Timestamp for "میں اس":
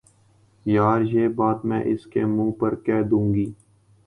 1.65-2.05